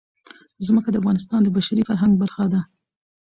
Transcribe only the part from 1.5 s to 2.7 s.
بشري فرهنګ برخه ده.